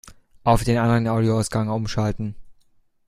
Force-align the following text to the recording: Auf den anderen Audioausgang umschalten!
Auf 0.43 0.63
den 0.63 0.79
anderen 0.79 1.07
Audioausgang 1.07 1.69
umschalten! 1.69 2.33